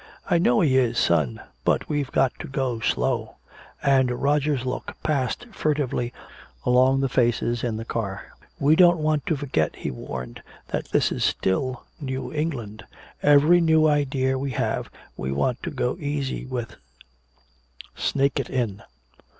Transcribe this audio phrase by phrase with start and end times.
[0.27, 3.35] "I know he is, son, but we've got to go slow."
[3.83, 6.11] And Roger's look passed furtively
[6.65, 8.31] along the faces in the car.
[8.59, 12.83] "We don't want to forget," he warned, "that this is still New England.
[13.21, 16.77] Every new idea we have we want to go easy with,
[17.95, 18.81] snake it in."